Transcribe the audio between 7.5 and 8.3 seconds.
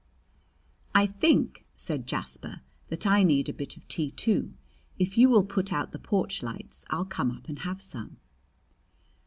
have some."